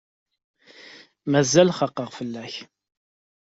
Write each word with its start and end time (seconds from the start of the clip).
Mazal 1.31 1.69
xaqeɣ 1.77 2.09
fell-ak. 2.17 2.53